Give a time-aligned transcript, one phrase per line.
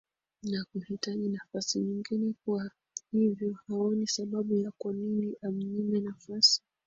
[0.43, 2.71] nakuhitaji nafasi nyingine kwa
[3.11, 6.61] hivyo haoni sababu ya kwa nini amnyime nafasi